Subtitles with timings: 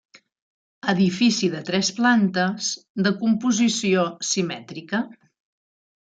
[0.93, 2.69] Edifici de tres plantes,
[3.07, 5.03] de composició simètrica.